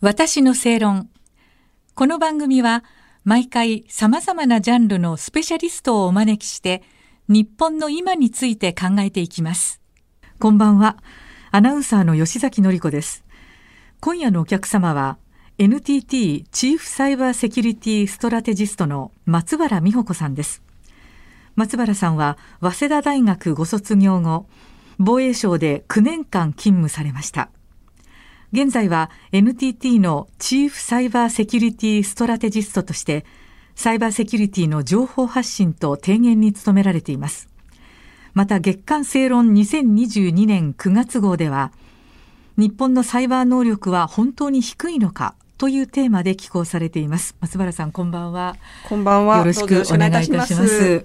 [0.00, 1.10] 私の正論。
[1.96, 2.84] この番組は
[3.24, 6.84] 毎回様々なジャンルのスペシャリストをお招きして
[7.26, 9.80] 日本の今について考えていきます。
[10.38, 10.98] こんばんは。
[11.50, 13.24] アナウンサーの吉崎のり子です。
[13.98, 15.18] 今夜のお客様は
[15.58, 20.62] NTT チーフサイバーセキュリティストラテジストの松原美穂子さんです。
[21.56, 24.46] 松原さんは早稲田大学ご卒業後、
[25.00, 27.50] 防衛省で9年間勤務されました。
[28.50, 33.26] 現在は NTT のチーフサイバーセキュリティストラテジストとして、
[33.74, 37.48] サイバーセキュリティの情報発信と提言に努められています。
[38.32, 41.72] また月間正論2022年9月号では、
[42.56, 47.34] 日本のサイバー能力は本当に低いのかというテーマで寄稿されています。
[47.40, 48.56] 松原さん、こんばんは。
[48.88, 49.38] こんばんは。
[49.38, 51.04] よろしくお願いいたします。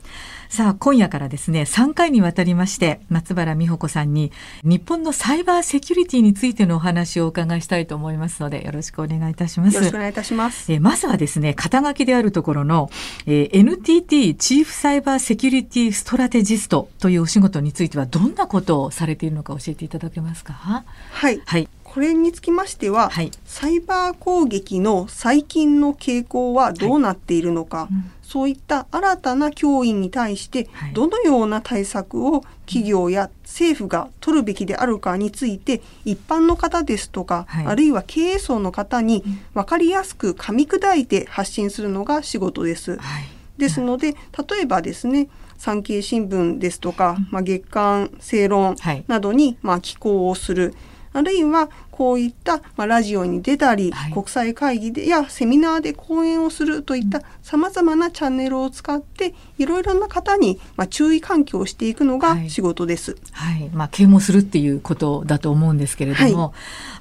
[0.54, 4.32] さあ、今夜からですね、3回にわたりまして、松原美穂子さんに、
[4.64, 9.74] 日本のサイバーセキュリティについてのお話をお伺いしたいと思いますので、よろしくお願いいたします。
[9.74, 10.72] よろしくお願いいたします。
[10.72, 12.92] えまずはですね、肩書きであるところの、
[13.26, 20.54] えー、NTT チーフサイバーセキュリティストラテジストというお仕事については、どんなことをされているのか教えていただけますか？
[20.54, 21.42] はい。
[21.44, 21.68] はい。
[21.94, 27.94] これにつきましては、はい、サイバー攻撃の最近の傾向はどうなっているのか、はい。
[27.94, 28.12] うん。
[28.24, 42.98] そういった新たな脅威に対してどのような対策を企業や政府が取るべきであるかについて一般の方ですとか、はい、あるいは経営層の方に分かりやすく噛み砕いて発信するのが仕事です。
[42.98, 43.26] はい、
[43.60, 48.76] ですので例えばですね産経新聞ですとか、まあ、月刊正論
[49.08, 50.74] などに、まあ、寄稿をする
[51.14, 63.16] あるいはこういった、まあ、ラジオに出たり、はい、国際会議でやセミナーで講演をするといったさまざまなチャンネルを使っていろいろな方に、まあ、注意喚起をしていくのが仕事です。
[63.32, 66.52] はい、はい、まあ、啓蒙するっていうことだと思うんですけれども、はい、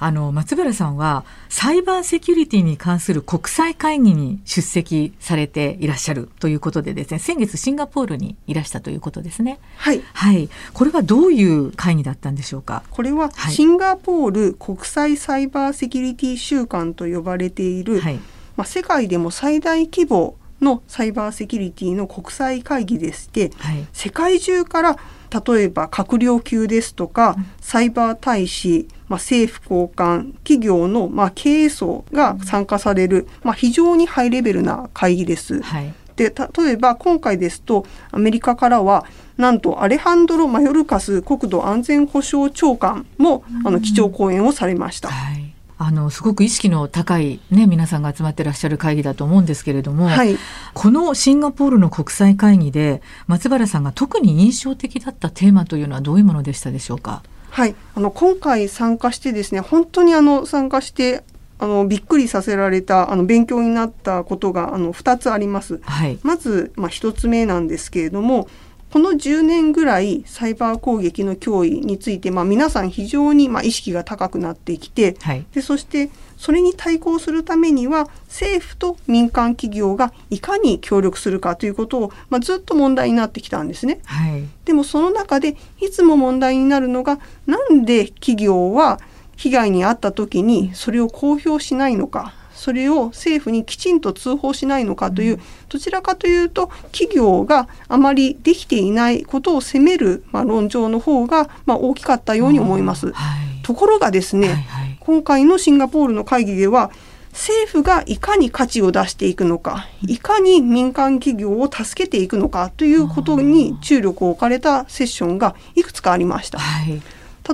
[0.00, 9.58] あの松原さんはサイバーセキュリティに関する国際会議に出席されていらっしゃるということでですね先月シンガポールにいらしたということですね。
[9.76, 12.82] はい、はい、これはどういう会議だったんでしょうか？
[12.90, 18.14] これはシンガポール国際サイバーセキュリティ週間と呼ばれている、はい、
[18.56, 24.98] まあ、世界でも最大規模のサイバーセキュリティの国際会議でして、はい、世界中から
[25.46, 35.62] 例えば閣僚級ですとか、サイバー大使、まあ、政府高官、企業の、まあ、経営層が参加される、まあ、非常にハイレベルな会議です。
[35.62, 39.04] はい、で例えば今回ですとアメリカからは
[39.36, 45.08] なんとアレハンドロ・マヨルカス国土安全保障長官も、あの基調講演をされました。
[45.08, 50.38] はいあのすごく意識の高い、ね、皆さんが集まってらっしゃる会議だと思うんですけれども、はい、
[50.74, 57.24] このシンガポールの国際会議で松原さんが特に印象的だったテーマというのはどういうものでしたでしょうか？
[57.50, 61.24] はい、あの今回参加してですね本当にあの参加して
[61.62, 65.78] あのびっくりさせられたあの勉強になったことがあの2つあります。
[65.84, 68.48] はい、まず、まあ、1つ目なんですけれども
[68.92, 84.00] この10年ぐらいサイバー攻撃の脅威について、まあ、皆さん非常にまあ意識が高くなってきて、はい、でそしてそれに対抗するためには政府と民間企業がいかに協力するかということを、まあ、ずっと問題になってきたんですね。
[84.04, 88.98] はい、でもその中でいつも問題になるのがなんで企業は
[89.42, 103.10] 被害に遭った時にそれを公表しないのかそれを政府にきちんと通報しないのかという、どちらかというと企業があまりできていないことを責める、まあ、論調の方が、まあ、大きかったように思います。
[103.10, 106.92] はい、ところがですね、はいはい、今回のシンガポールの会議では
[107.32, 116.60] 政府がいかに価値を出していくのか、いかに民間企業を助けていくのかということに注力を置かれたセッションがいくつかありました。
[116.60, 117.02] はい、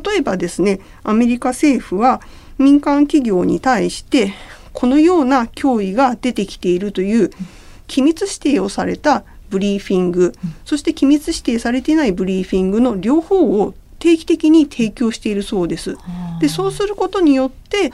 [0.04, 2.20] 例えばですね、アメリカ政府は
[2.59, 4.32] 民間企業に対して
[4.72, 7.31] このような脅威が出てきているという
[7.86, 15.97] 機密指定をされたブリーフィング、そして機密指定されていないブリーフィングの両方を定期的に提供しているそうです。
[16.41, 17.91] でそうすることによって、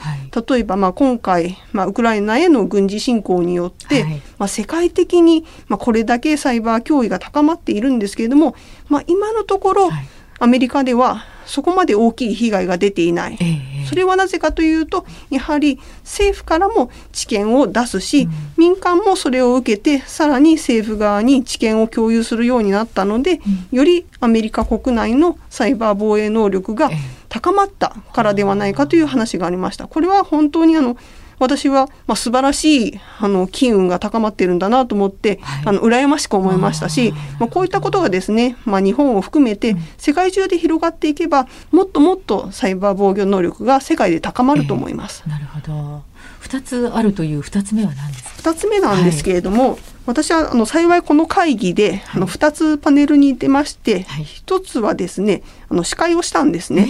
[0.49, 8.55] 例えばまあ今回、まあ、ウクライナへの軍事侵攻によって、はい、まあ、世界的にまあこれだけサイバー脅威が高まっているんですけれども、
[8.87, 10.07] まあ、今のところ、はい、
[10.39, 23.33] アメリカではそこまで大きい被害が出ていない、えー、それはなぜかというとやはり政府からも知見を出すし、うん、民間もそれを受けてさらに政府側に知見を共有するようになったので、
[23.71, 26.89] うん、よりアメリカ国内のサイバー防衛能力が
[27.29, 29.87] 高まったからではないかという話がありました。
[29.87, 30.97] これは本当にあの
[31.39, 45.23] 私は、まあ、素晴らしいあの機運が高まっているんだなと思って、はい、あの羨ましく思いましたし、まあ、こういったことがですね、まあ、日本を含めて世界中で広がっていけばもっともっとサイバー防御能力が世界で高まると思います。
[45.25, 46.03] えー、なるほど。
[46.41, 56.87] 2つあるという2つ目は何ですか？2つ目なんですけれども、はい、私はあの幸いこの会議で、あの2つパネルに出まして、はい、1つはですねあの司会をしたんですね。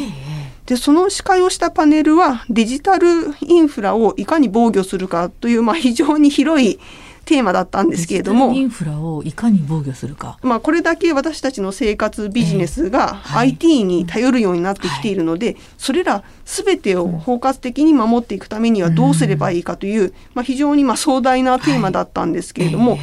[0.65, 3.07] でその司会をしたパネルはデジタル
[3.41, 6.79] インフラをいかに防御するかという、まあ、非常に広い
[7.25, 8.53] テーマだったんですけれども。
[8.53, 22.99] インフラをいかに防御するか、まあ、これだけ私たちの生活ビジネスが IT に頼るようになってきているので、はい、それら全てを包括的に守っていくためにはどうすればいいかという、まあ、非常にまあ壮大なテーマだったんですけれども、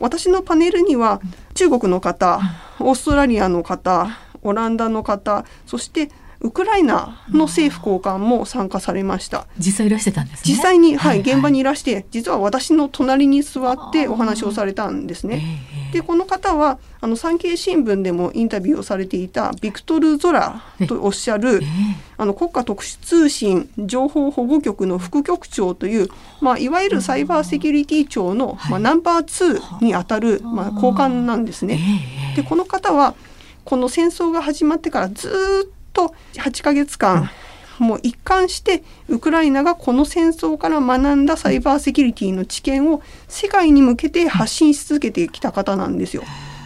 [0.00, 1.20] 私のパネルには
[1.54, 2.40] 中国の方
[2.80, 4.08] オーストラリアの方
[4.42, 6.10] オランダの方そして
[6.42, 9.46] ウクライナの政府高官も参加されました。
[9.58, 15.42] 実際いらしてたんです、ね、実際に、はい、はい、現場にいらして、実は私の隣に座ってお話をされたんですね。
[15.92, 21.60] で、この方は、あの産経新聞でもインタビューをされていたビクトル・ゾラとおっしゃる、
[22.16, 26.08] あの国家特殊通信情報保護局の副局長という、
[26.40, 31.78] まあ、いわゆるサイバーセキュリティ庁の、まあ、ナンバー2にあたる、まあ、高官なんですね。
[32.36, 33.14] でこの方は
[33.64, 35.79] この戦争が始まってからずっと
[36.34, 37.30] 8ヶ月間、
[37.78, 46.22] もう一貫してウクライナがこの戦争から学んだサイバーセキュリティの知見を世界に向けて発信し続けてきた方なんですよ。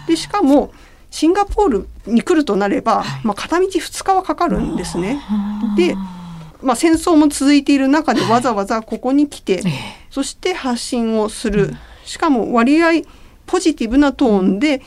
[0.09, 0.73] でしかも
[1.11, 5.21] シンガポールに来るとなれば、まあ、片道2日はかかるんですね。
[5.77, 5.95] で、
[6.61, 9.63] まあ、戦争も続いている中でわざわざここに来て
[10.11, 11.75] そして発信をする。
[12.05, 13.03] しかも割合
[13.47, 14.83] ポジティブなトーンで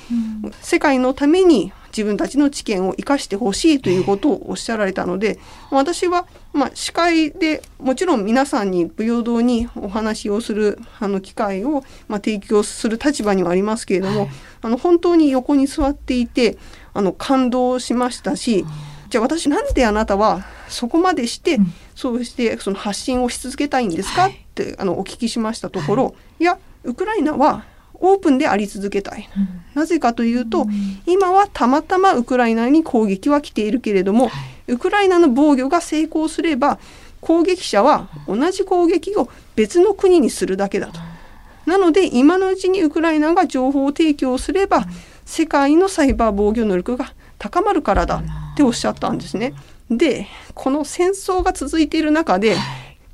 [0.62, 5.40] 世界のために自分たちの知見を生かしてほしいということをおっしゃられたので
[5.72, 14.30] 私はまあ司会でもちろん皆さんに平等にお話をするあの機会をまあ提供する立場にはありますけれども、はい、
[14.62, 16.60] あの本当に横に座っていて
[16.94, 18.66] あの感動しましたし、
[19.10, 27.66] じゃあ私なんであなたはそこまでして、うん、そうしてその発信をし続けたいんですか、はい、ってあのお聞きしましたところ、はい、いやウクライナは
[28.00, 36.80] オープンであり続けたい、うん、なぜかというと、うん、今はたまたまウクライナに攻撃は来ているけれども、はい、ウクライナの防御が成功すれば
[37.22, 41.00] 攻撃者は同じ攻撃を別の国にするだけだと。
[41.66, 44.86] なので今のうちにウクライナが情報提供すれば、
[45.26, 48.24] 世界のサイバー防御能力が高まるからだ
[48.54, 49.54] っておっしゃったんですね。
[49.92, 52.56] でこの戦争が続いている中で、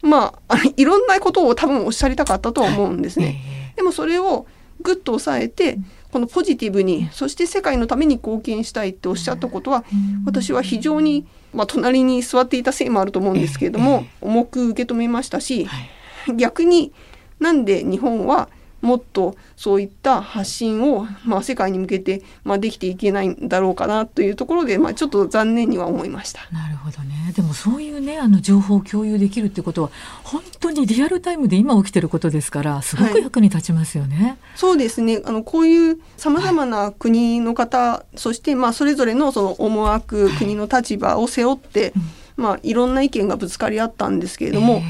[0.01, 3.73] まあいろんなことを多分おっしゃりたかったとは思うんですね。
[3.75, 4.45] でもそれを
[4.83, 5.79] ぐっと抑えて
[6.11, 9.83] このポジティブにそして世界のために貢献したいっておっしゃったことは
[10.25, 15.67] 私は非常に、まあ、隣に座っていたせいもあると思うんですけれども重く受け止めましたし
[16.35, 16.93] 逆に
[17.39, 18.49] なんで日本は
[18.83, 26.41] もっとそういった発信を、まあ、世界に向けて、まあ、できていけないんだろうかなというところで、まあ、ちょっと残念には思いました。
[26.51, 27.31] なるほどね。
[27.33, 29.89] でもそういうねあの情報を共有できるってことは
[30.23, 34.17] 本当にリアルタイムで今起きてることですからすごく役に立ちますよね。
[34.17, 35.21] はい、そうですね。
[35.23, 41.93] あのこういうさまざまな国の方、はい、そしてまあそれぞれのその思惑、はい、国の立場を背負って、
[42.35, 44.81] まあ、いろんな意見がぶつかり合ったんですけれども、えー、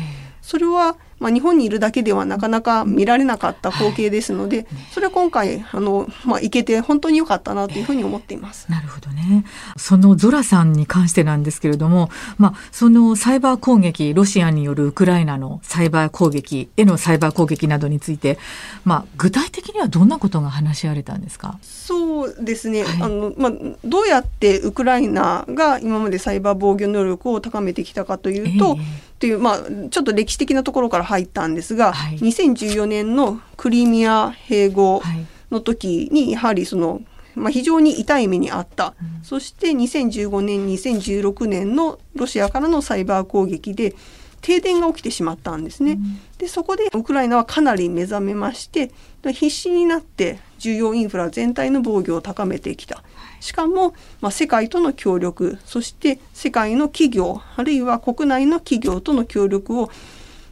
[0.41, 8.69] それはまあ、日本にいるだけではなかなか見られなかった光景ですので、それは今回あの、まあ、行けて本当に良かったなというふうに思っています。
[8.69, 9.45] なるほどね。
[9.77, 18.37] そのゾラさんに関してなんですけれども、まあ、そのサイバー攻撃、ロシアによるウクライナのサイバー攻撃へのサイバー攻撃などについて、
[18.83, 21.57] まあ、具体的にはどんなことが話し合われたんですか？
[21.61, 23.51] そうですね、はい、あのまあ、
[23.85, 35.01] どうやってウクライナが今までサイバー防御能力を高めてきたかというと、えーという、まあ、ちょっと歴史的なところから入ったんですが、はい、2014年のクリミア併合
[35.49, 37.01] の時に、やはりその、
[37.33, 43.95] まあ、非常に痛い目にあった、うん、そして2015年2016年のロシアからのサイバー攻撃で
[44.41, 45.93] 停電が起きてしまったんですね。
[45.93, 48.91] うん、でそこでウクライナはかなり目覚めまして
[49.23, 53.01] 必死になって重要インフラ全体の防御を高めてきた。
[53.43, 59.91] しかも、まあ、世界との協力そして世界の企業あるいは国内の企業との協力を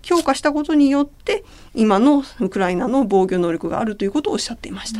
[0.01, 4.99] 強化したことによって今のウクライナの防御能力があるということをおっしゃっていました。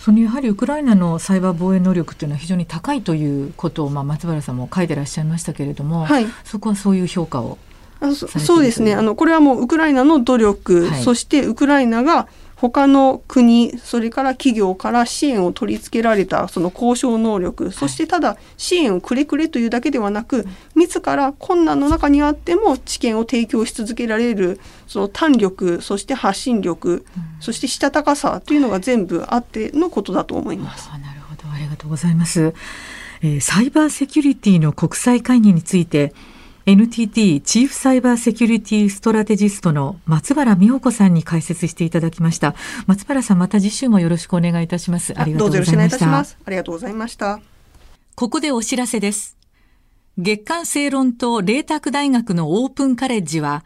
[0.00, 7.58] そのやはりウクライナのサイバー防衛能力というのは非常に高いということを、まあ、松原さんも書いてらっしゃいましたけれども、はい、そこはそういう評価を
[8.14, 8.94] そうですね。
[8.94, 12.28] あのこれはもうウクライナの努力、はい、そしてウクライナが
[12.60, 27.06] 他の国それから企業から支援を取り付けられたその交渉能力そしてただ支援をくれくれというだけではなく自ら困難の中にあっても知見を提供し続けられるその胆力そして発信力
[27.40, 30.90] そしてしたたかさというのが全部あってのことだと思います。
[30.90, 31.50] なるほど。
[31.50, 32.52] ありがとうございます、
[33.22, 36.12] えー、サイバーセキュリティの国際会議について
[36.66, 42.54] NTT チーフサイバーセキュリティストラテジストの松原美穂子さんに解説していただきました。
[42.86, 45.14] 松原さんまた次週もよろしくお願いいたします。
[45.16, 46.18] ありがとうございました。
[46.18, 47.40] ありがとうございました。
[48.14, 49.36] ここでお知らせです。
[50.18, 53.64] 月刊正論と麗澤大学のオープンカレッジは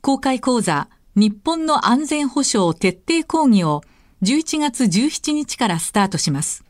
[0.00, 3.82] 公開講座日本の安全保障徹底講義を
[4.22, 6.64] 11月17日からスタートします。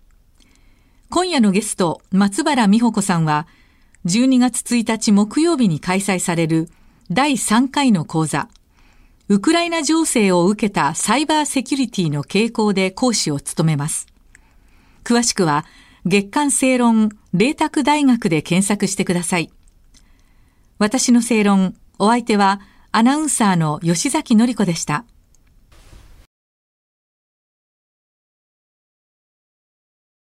[1.11, 3.47] 今夜のゲスト、松原美穂子さんは、
[4.04, 6.68] 12月1日木曜日に開催される
[7.11, 8.49] 第3回の講座、
[9.28, 14.09] ウクライナ情勢を受けたサイバーセキュリティの傾向で講師を務めます。
[15.04, 15.64] 詳しくは、
[16.04, 19.52] 月刊正論、麗澤大学で検索してください。
[20.78, 25.04] 私の正論、お相手は、アナウンサーの吉崎のり子でした。